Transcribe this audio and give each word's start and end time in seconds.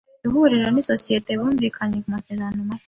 Ihuriro 0.25 0.67
n’isosiyete 0.71 1.31
bumvikanye 1.39 1.97
ku 2.03 2.07
masezerano 2.15 2.59
mashya. 2.69 2.79